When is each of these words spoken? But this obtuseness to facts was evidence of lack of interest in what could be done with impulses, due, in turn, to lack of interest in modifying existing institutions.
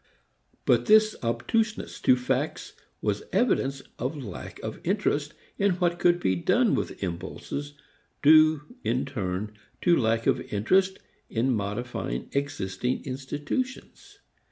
But 0.65 0.87
this 0.87 1.15
obtuseness 1.21 2.01
to 2.01 2.15
facts 2.15 2.73
was 3.03 3.21
evidence 3.31 3.83
of 3.99 4.17
lack 4.17 4.57
of 4.63 4.79
interest 4.83 5.35
in 5.59 5.73
what 5.73 5.99
could 5.99 6.19
be 6.19 6.35
done 6.35 6.73
with 6.73 7.03
impulses, 7.03 7.75
due, 8.23 8.63
in 8.83 9.05
turn, 9.05 9.55
to 9.81 9.95
lack 9.95 10.25
of 10.25 10.41
interest 10.51 10.97
in 11.29 11.51
modifying 11.53 12.29
existing 12.33 13.05
institutions. 13.05 14.17